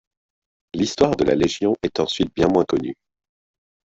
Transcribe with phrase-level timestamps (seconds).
[0.73, 2.95] L'histoire de la légion est ensuite bien moins connue.